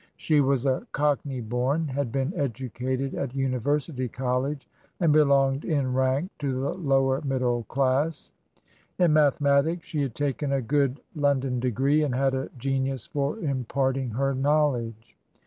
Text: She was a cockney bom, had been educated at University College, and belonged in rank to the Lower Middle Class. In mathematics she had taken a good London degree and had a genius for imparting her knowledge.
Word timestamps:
She 0.17 0.41
was 0.41 0.65
a 0.65 0.87
cockney 0.93 1.41
bom, 1.41 1.89
had 1.89 2.11
been 2.11 2.33
educated 2.35 3.13
at 3.13 3.35
University 3.35 4.07
College, 4.07 4.67
and 4.99 5.13
belonged 5.13 5.63
in 5.63 5.93
rank 5.93 6.31
to 6.39 6.59
the 6.59 6.73
Lower 6.73 7.21
Middle 7.21 7.65
Class. 7.65 8.31
In 8.97 9.13
mathematics 9.13 9.85
she 9.85 10.01
had 10.01 10.15
taken 10.15 10.51
a 10.51 10.59
good 10.59 11.01
London 11.15 11.59
degree 11.59 12.01
and 12.01 12.15
had 12.15 12.33
a 12.33 12.49
genius 12.57 13.05
for 13.05 13.37
imparting 13.37 14.09
her 14.09 14.33
knowledge. 14.33 15.15